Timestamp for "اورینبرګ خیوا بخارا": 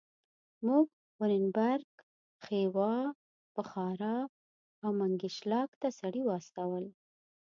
1.19-4.17